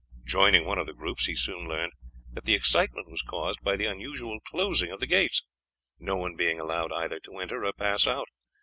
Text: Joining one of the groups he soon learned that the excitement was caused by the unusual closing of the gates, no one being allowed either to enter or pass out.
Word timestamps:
Joining 0.25 0.65
one 0.65 0.79
of 0.79 0.87
the 0.87 0.95
groups 0.95 1.27
he 1.27 1.35
soon 1.35 1.67
learned 1.67 1.91
that 2.33 2.43
the 2.43 2.55
excitement 2.55 3.07
was 3.07 3.21
caused 3.21 3.61
by 3.61 3.75
the 3.75 3.85
unusual 3.85 4.39
closing 4.39 4.89
of 4.89 4.99
the 4.99 5.05
gates, 5.05 5.43
no 5.99 6.15
one 6.15 6.35
being 6.35 6.59
allowed 6.59 6.91
either 6.91 7.19
to 7.19 7.37
enter 7.37 7.63
or 7.63 7.71
pass 7.73 8.07
out. 8.07 8.27